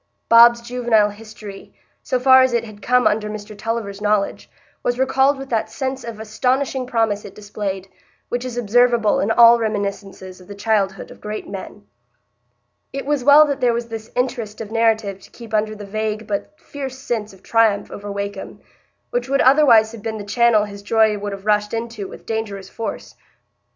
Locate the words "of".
6.03-6.19, 10.41-10.47, 11.11-11.21, 14.59-14.71, 17.31-17.43